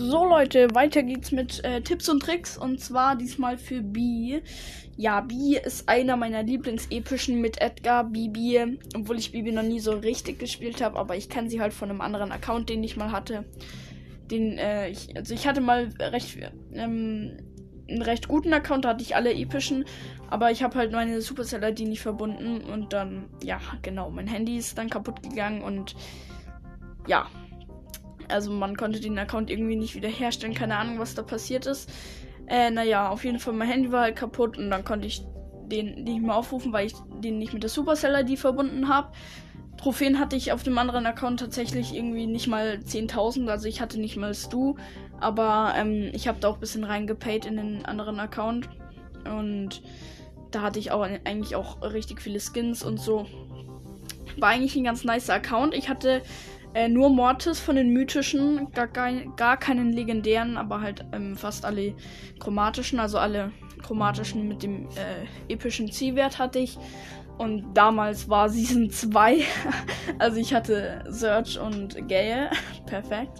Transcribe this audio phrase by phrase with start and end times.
[0.00, 2.56] So Leute, weiter geht's mit äh, Tipps und Tricks.
[2.56, 4.42] Und zwar diesmal für B.
[4.96, 9.90] Ja, B ist einer meiner Lieblingsepischen mit Edgar, Bibi, obwohl ich Bibi noch nie so
[9.90, 13.10] richtig gespielt habe, aber ich kenne sie halt von einem anderen Account, den ich mal
[13.10, 13.44] hatte.
[14.30, 16.38] Den, äh, ich, also ich hatte mal recht,
[16.74, 17.36] ähm,
[17.88, 19.84] einen recht guten Account, da hatte ich alle epischen,
[20.30, 22.60] aber ich habe halt meine Supercell ID nicht verbunden.
[22.60, 25.60] Und dann, ja, genau, mein Handy ist dann kaputt gegangen.
[25.62, 25.96] Und
[27.08, 27.26] ja,
[28.28, 30.54] also man konnte den Account irgendwie nicht wiederherstellen.
[30.54, 31.90] Keine Ahnung, was da passiert ist.
[32.46, 35.22] Äh, naja, auf jeden Fall mein Handy war halt kaputt und dann konnte ich
[35.66, 39.12] den nicht mehr aufrufen, weil ich den nicht mit der Supercell-ID verbunden habe.
[39.76, 44.00] Trophäen hatte ich auf dem anderen Account tatsächlich irgendwie nicht mal 10.000, also ich hatte
[44.00, 44.76] nicht mal Stu,
[45.20, 48.68] aber ähm, ich habe da auch ein bisschen reingepaid in den anderen Account
[49.24, 49.82] und
[50.50, 53.26] da hatte ich auch eigentlich auch richtig viele Skins und so.
[54.38, 55.74] War eigentlich ein ganz nice Account.
[55.74, 56.22] Ich hatte
[56.74, 58.86] äh, nur Mortis von den mythischen, gar,
[59.36, 61.94] gar, keinen legendären, aber halt ähm, fast alle
[62.38, 63.52] chromatischen, also alle
[63.82, 66.78] chromatischen mit dem äh, epischen Zielwert hatte ich.
[67.38, 69.38] Und damals war Season 2.
[70.18, 72.50] also ich hatte Search und Gale.
[72.86, 73.38] Perfekt.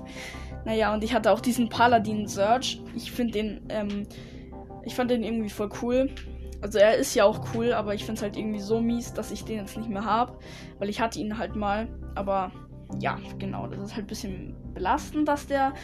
[0.64, 2.80] Naja, und ich hatte auch diesen Paladin Search.
[2.94, 4.06] Ich finde den, ähm,
[4.84, 6.10] ich fand den irgendwie voll cool.
[6.60, 9.30] Also er ist ja auch cool, aber ich finde es halt irgendwie so mies, dass
[9.30, 10.38] ich den jetzt nicht mehr habe.
[10.78, 12.52] Weil ich hatte ihn halt mal, aber
[12.98, 15.74] ja, genau, das ist halt ein bisschen belastend, dass der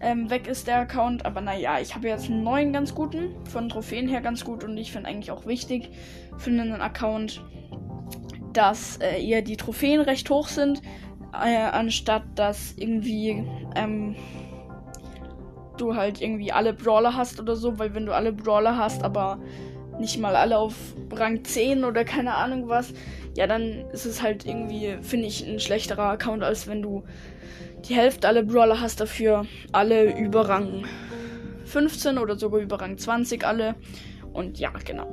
[0.00, 1.26] ähm, weg ist, der Account.
[1.26, 4.76] Aber naja, ich habe jetzt einen neuen ganz guten, von Trophäen her ganz gut und
[4.76, 5.90] ich finde eigentlich auch wichtig
[6.36, 7.42] für einen Account,
[8.52, 10.80] dass äh, eher die Trophäen recht hoch sind,
[11.32, 13.44] äh, anstatt dass irgendwie
[13.74, 14.14] ähm,
[15.76, 19.40] du halt irgendwie alle Brawler hast oder so, weil wenn du alle Brawler hast, aber
[20.04, 20.74] nicht mal alle auf
[21.10, 22.92] Rang 10 oder keine Ahnung was,
[23.34, 27.04] ja, dann ist es halt irgendwie, finde ich, ein schlechterer Account, als wenn du
[27.88, 30.84] die Hälfte aller Brawler hast, dafür alle über Rang
[31.64, 33.76] 15 oder sogar über Rang 20 alle.
[34.34, 35.10] Und ja, genau.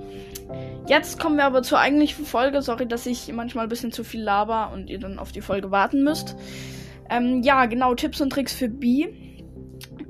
[0.88, 2.62] Jetzt kommen wir aber zur eigentlichen Folge.
[2.62, 5.72] Sorry, dass ich manchmal ein bisschen zu viel laber und ihr dann auf die Folge
[5.72, 6.36] warten müsst.
[7.10, 9.08] Ähm, ja, genau, Tipps und Tricks für B.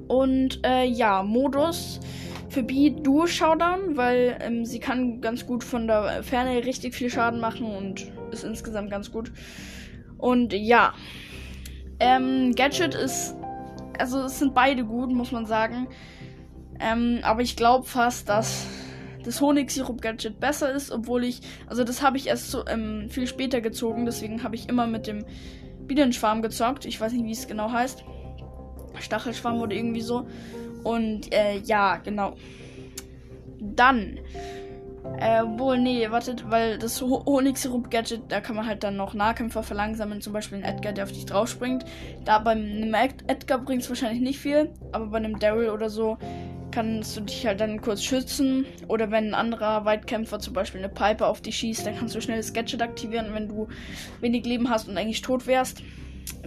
[0.08, 2.00] Und äh, ja, Modus
[2.52, 7.10] für B Duo Showdown, weil ähm, sie kann ganz gut von der Ferne richtig viel
[7.10, 9.32] Schaden machen und ist insgesamt ganz gut.
[10.18, 10.94] Und ja,
[12.02, 13.36] ähm, Gadget ist,
[13.98, 15.88] also es sind beide gut, muss man sagen.
[16.82, 18.68] Ähm, aber ich glaube fast, dass
[19.24, 23.62] das Honigsirup-Gadget besser ist, obwohl ich, also das habe ich erst so ähm, viel später
[23.62, 25.24] gezogen, deswegen habe ich immer mit dem
[25.88, 26.84] Bienenschwarm gezockt.
[26.86, 28.04] Ich weiß nicht, wie es genau heißt.
[29.00, 30.28] Stachelschwarm oder irgendwie so.
[30.84, 32.36] Und äh, ja, genau.
[33.60, 34.20] Dann.
[35.20, 40.22] Äh, wohl, nee, wartet, weil das Honigsirup-Gadget, da kann man halt dann noch Nahkämpfer verlangsamen,
[40.22, 41.86] zum Beispiel ein Edgar, der auf dich draufspringt.
[42.24, 46.18] Da bei einem Edgar bringt es wahrscheinlich nicht viel, aber bei einem Daryl oder so
[46.72, 48.66] kannst du dich halt dann kurz schützen.
[48.88, 52.22] Oder wenn ein anderer Weitkämpfer zum Beispiel eine Pipe auf dich schießt, dann kannst du
[52.22, 53.68] schnell das Gadget aktivieren, wenn du
[54.22, 55.84] wenig Leben hast und eigentlich tot wärst,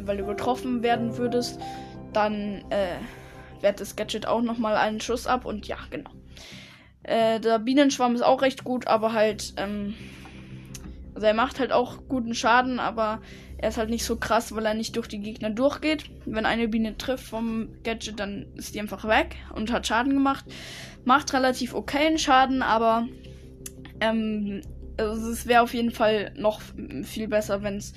[0.01, 1.61] weil du getroffen werden würdest.
[2.13, 2.97] Dann, äh,
[3.65, 6.11] wehrt das Gadget auch nochmal einen Schuss ab und ja, genau.
[7.03, 9.95] Äh, der Bienenschwamm ist auch recht gut, aber halt, ähm,
[11.15, 13.21] also er macht halt auch guten Schaden, aber
[13.59, 16.05] er ist halt nicht so krass, weil er nicht durch die Gegner durchgeht.
[16.27, 20.45] Wenn eine Biene trifft vom Gadget, dann ist die einfach weg und hat Schaden gemacht.
[21.05, 23.09] Macht relativ okayen Schaden, aber
[24.01, 24.61] ähm,
[24.99, 26.61] also es wäre auf jeden Fall noch
[27.03, 27.95] viel besser, wenn es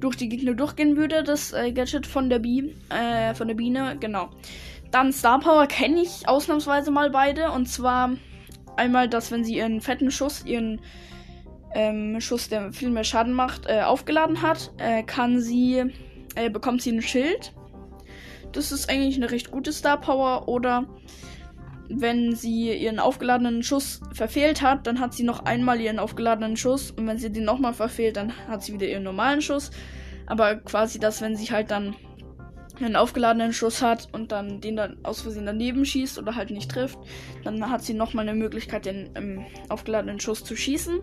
[0.00, 3.96] durch die Gegner durchgehen würde, das äh, Gadget von der Bi äh, von der Biene,
[4.00, 4.30] genau.
[4.90, 7.52] Dann Star Power kenne ich ausnahmsweise mal beide.
[7.52, 8.16] Und zwar
[8.76, 10.80] einmal, dass wenn sie ihren fetten Schuss, ihren
[11.74, 15.92] ähm, Schuss, der viel mehr Schaden macht, äh, aufgeladen hat, äh, kann sie,
[16.34, 17.52] äh, bekommt sie ein Schild.
[18.52, 20.48] Das ist eigentlich eine recht gute Star Power.
[20.48, 20.86] Oder
[21.90, 26.92] wenn sie ihren aufgeladenen Schuss verfehlt hat, dann hat sie noch einmal ihren aufgeladenen Schuss.
[26.92, 29.70] Und wenn sie den nochmal verfehlt, dann hat sie wieder ihren normalen Schuss.
[30.26, 31.96] Aber quasi das, wenn sie halt dann
[32.80, 36.70] einen aufgeladenen Schuss hat und dann den dann aus Versehen daneben schießt oder halt nicht
[36.70, 36.98] trifft,
[37.44, 41.00] dann hat sie nochmal eine Möglichkeit, den ähm, aufgeladenen Schuss zu schießen.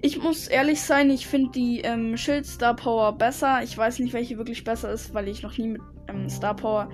[0.00, 3.62] Ich muss ehrlich sein, ich finde die ähm, Schild Star Power besser.
[3.62, 6.88] Ich weiß nicht, welche wirklich besser ist, weil ich noch nie mit ähm, Star Power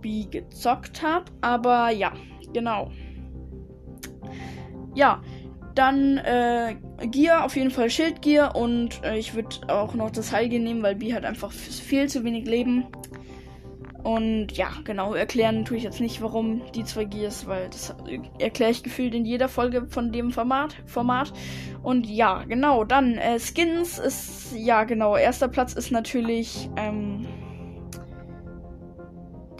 [0.00, 1.26] B gezockt habe.
[1.40, 2.12] Aber ja,
[2.52, 2.90] genau.
[4.94, 5.22] Ja,
[5.74, 6.76] dann äh,
[7.06, 10.96] Gear, auf jeden Fall Schildgear und äh, ich würde auch noch das Heilgear nehmen, weil
[10.96, 12.86] B hat einfach viel zu wenig Leben.
[14.02, 17.94] Und ja, genau, erklären tue ich jetzt nicht, warum die zwei Gears, weil das
[18.38, 20.74] erkläre ich gefühlt in jeder Folge von dem Format.
[20.86, 21.32] Format.
[21.82, 27.26] Und ja, genau, dann äh, Skins ist, ja genau, erster Platz ist natürlich ähm,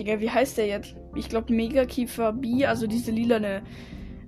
[0.00, 0.96] Digga, wie heißt der jetzt?
[1.14, 3.62] Ich glaube Megakiefer B, also diese lilane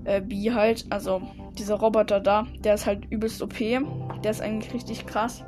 [0.04, 0.84] äh, B halt.
[0.90, 1.22] Also
[1.58, 3.58] dieser Roboter da, der ist halt übelst OP.
[3.58, 5.44] Der ist eigentlich richtig krass.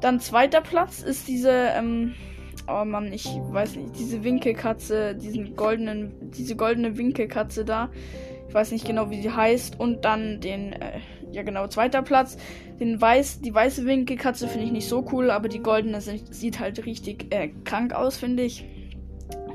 [0.00, 2.14] Dann zweiter Platz ist diese, ähm,
[2.68, 7.88] oh Mann, ich weiß nicht, diese Winkelkatze, diesen goldenen, diese goldene Winkelkatze da.
[8.48, 9.80] Ich weiß nicht genau, wie sie heißt.
[9.80, 11.00] Und dann den, äh,
[11.32, 12.36] ja genau, zweiter Platz.
[12.78, 16.84] Den weiß, die weiße Winkelkatze finde ich nicht so cool, aber die goldene sieht halt
[16.84, 18.66] richtig äh, krank aus, finde ich.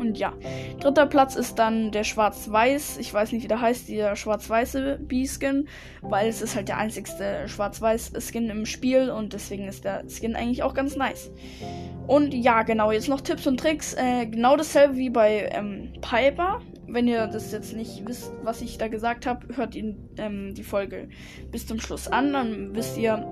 [0.01, 0.33] Und ja,
[0.79, 2.97] dritter Platz ist dann der Schwarz-Weiß.
[2.97, 5.67] Ich weiß nicht, wie der heißt, dieser schwarz-weiße B-Skin,
[6.01, 10.63] weil es ist halt der einzigste Schwarz-Weiß-Skin im Spiel und deswegen ist der Skin eigentlich
[10.63, 11.29] auch ganz nice.
[12.07, 13.93] Und ja, genau, jetzt noch Tipps und Tricks.
[13.93, 16.61] Äh, genau dasselbe wie bei ähm, Piper.
[16.87, 20.63] Wenn ihr das jetzt nicht wisst, was ich da gesagt habe, hört ihr ähm, die
[20.63, 21.09] Folge
[21.51, 22.33] bis zum Schluss an.
[22.33, 23.23] Dann wisst ihr,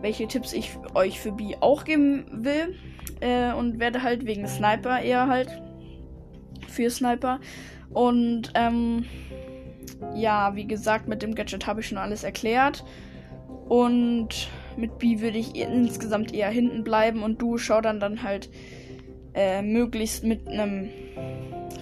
[0.00, 2.76] welche Tipps ich euch für B auch geben will.
[3.20, 5.60] Äh, und werde halt wegen Sniper eher halt
[6.78, 7.40] für Sniper.
[7.90, 9.04] Und ähm,
[10.14, 12.84] ja, wie gesagt, mit dem Gadget habe ich schon alles erklärt.
[13.68, 18.48] Und mit B würde ich insgesamt eher hinten bleiben und du schau dann dann halt
[19.34, 20.88] äh, möglichst mit einem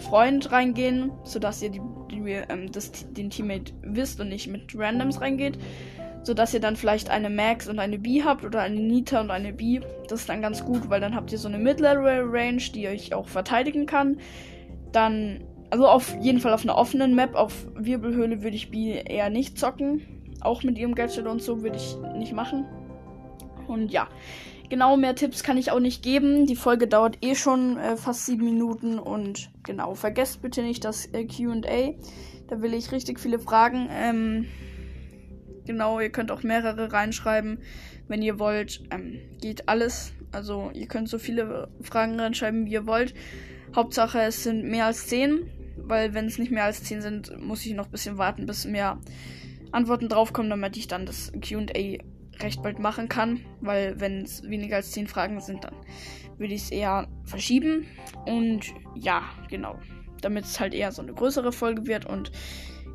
[0.08, 5.20] Freund reingehen, sodass ihr die, die, ähm, das, den Teammate wisst und nicht mit Randoms
[5.20, 5.58] reingeht.
[6.22, 9.52] Sodass ihr dann vielleicht eine Max und eine B habt oder eine Nita und eine
[9.52, 9.80] B.
[10.08, 13.28] Das ist dann ganz gut, weil dann habt ihr so eine Mid-Level-Range, die euch auch
[13.28, 14.18] verteidigen kann.
[14.96, 19.28] Dann, also auf jeden Fall auf einer offenen Map, auf Wirbelhöhle würde ich B eher
[19.28, 20.00] nicht zocken.
[20.40, 22.64] Auch mit ihrem Gadget und so würde ich nicht machen.
[23.68, 24.08] Und ja,
[24.70, 26.46] genau mehr Tipps kann ich auch nicht geben.
[26.46, 28.98] Die Folge dauert eh schon äh, fast sieben Minuten.
[28.98, 31.92] Und genau, vergesst bitte nicht das äh, QA.
[32.48, 33.90] Da will ich richtig viele Fragen.
[33.92, 34.46] Ähm,
[35.66, 37.58] genau, ihr könnt auch mehrere reinschreiben,
[38.08, 38.80] wenn ihr wollt.
[38.90, 40.14] Ähm, geht alles.
[40.32, 43.12] Also ihr könnt so viele Fragen reinschreiben, wie ihr wollt.
[43.74, 47.64] Hauptsache, es sind mehr als 10, weil wenn es nicht mehr als 10 sind, muss
[47.66, 48.98] ich noch ein bisschen warten, bis mehr
[49.72, 51.98] Antworten draufkommen, damit ich dann das QA
[52.40, 53.40] recht bald machen kann.
[53.60, 55.74] Weil wenn es weniger als 10 Fragen sind, dann
[56.38, 57.86] würde ich es eher verschieben.
[58.26, 59.78] Und ja, genau.
[60.22, 62.06] Damit es halt eher so eine größere Folge wird.
[62.06, 62.32] Und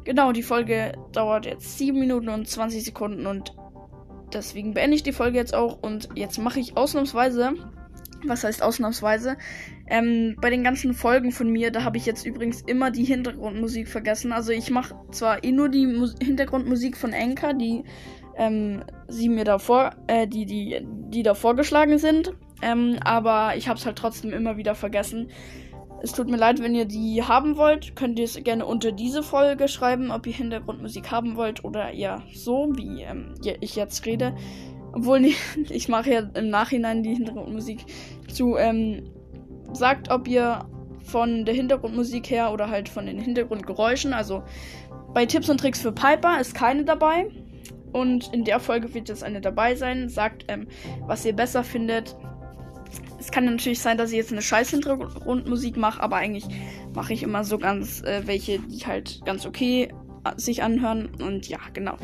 [0.03, 3.25] genau, die Folge dauert jetzt 7 Minuten und 20 Sekunden.
[3.25, 3.53] Und
[4.33, 5.81] deswegen beende ich die Folge jetzt auch.
[5.81, 7.53] Und jetzt mache ich ausnahmsweise
[8.25, 9.38] was heißt ausnahmsweise?
[9.88, 13.88] Ähm, bei den ganzen Folgen von mir, da habe ich jetzt übrigens immer die Hintergrundmusik
[13.88, 14.31] vergessen.
[14.31, 17.83] Also ich mache zwar eh nur die Mus Hintergrundmusik von Anchor, die
[18.38, 22.33] ähm, sie mir davor, äh, die, die, die da vorgeschlagen sind.
[22.62, 25.29] Ähm, aber ich habe es halt trotzdem immer wieder vergessen.
[26.03, 27.95] Es tut mir leid, wenn ihr die haben wollt.
[27.95, 32.23] Könnt ihr es gerne unter diese Folge schreiben, ob ihr Hintergrundmusik haben wollt oder eher
[32.33, 34.35] so, wie ähm, ich jetzt rede.
[34.94, 35.26] Obwohl,
[35.70, 37.86] ich mache ja im Nachhinein die Hintergrundmusik
[38.28, 38.58] zu.
[38.58, 39.12] Ähm,
[39.74, 40.66] sagt, ob ihr
[41.04, 44.44] von der Hintergrundmusik her oder halt von den Hintergrundgeräuschen, also
[45.14, 47.30] bei Tipps und Tricks für Piper ist keine dabei.
[47.92, 50.08] Und in der Folge wird jetzt eine dabei sein.
[50.08, 50.68] Sagt, ähm,
[51.06, 52.16] was ihr besser findet.
[53.20, 56.46] Es kann natürlich sein, dass ich jetzt eine scheiß Hintergrundmusik mache, aber eigentlich
[56.96, 59.90] mache ich immer so ganz äh, welche, die halt ganz okay
[60.24, 61.10] äh, sich anhören.
[61.22, 61.98] Und ja, genau.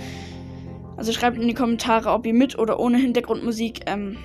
[0.97, 4.17] Also schreibt in die Kommentare, ob ihr mit oder ohne Hintergrundmusik ähm,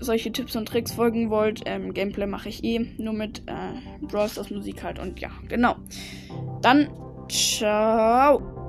[0.00, 1.62] solche Tipps und Tricks folgen wollt.
[1.66, 5.76] Ähm, Gameplay mache ich eh nur mit äh, Brawl Stars Musik halt und ja, genau.
[6.62, 6.88] Dann
[7.28, 8.63] ciao.